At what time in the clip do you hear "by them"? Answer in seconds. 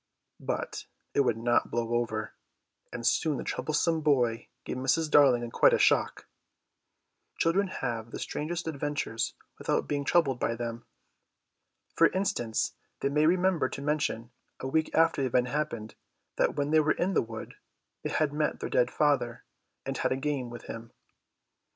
10.39-10.85